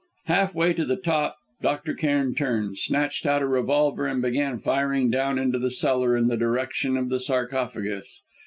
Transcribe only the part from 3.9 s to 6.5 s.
and began firing down into the cellar in the